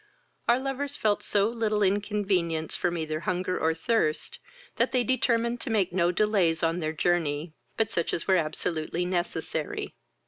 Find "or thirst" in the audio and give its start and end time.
3.59-4.39